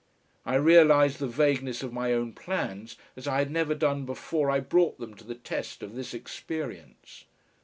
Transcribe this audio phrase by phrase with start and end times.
[0.47, 4.59] I realised the vagueness of my own plans as I had never done before I
[4.59, 7.25] brought them to the test of this experience.